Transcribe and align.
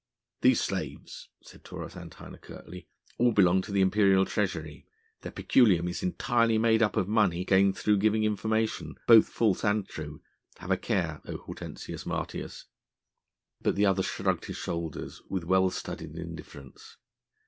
"These 0.41 0.59
slaves," 0.61 1.29
said 1.43 1.63
Taurus 1.63 1.93
Antinor 1.93 2.41
curtly, 2.41 2.87
"all 3.19 3.31
belong 3.31 3.61
to 3.61 3.71
the 3.71 3.81
imperial 3.81 4.25
treasury; 4.25 4.87
their 5.21 5.31
peculium 5.31 5.87
is 5.87 6.01
entirely 6.01 6.57
made 6.57 6.81
up 6.81 6.97
of 6.97 7.07
money 7.07 7.45
gained 7.45 7.77
through 7.77 7.97
giving 7.99 8.23
information 8.23 8.95
both 9.05 9.29
false 9.29 9.63
and 9.63 9.87
true. 9.87 10.23
Have 10.57 10.71
a 10.71 10.77
care, 10.77 11.21
O 11.27 11.37
Hortensius 11.37 12.07
Martius!" 12.07 12.65
But 13.61 13.75
the 13.75 13.85
other 13.85 14.01
shrugged 14.01 14.45
his 14.45 14.57
shoulders 14.57 15.21
with 15.29 15.43
well 15.43 15.69
studied 15.69 16.15
indifference. 16.15 16.97